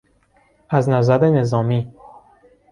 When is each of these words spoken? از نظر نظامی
از 0.69 0.89
نظر 0.89 1.29
نظامی 1.29 1.93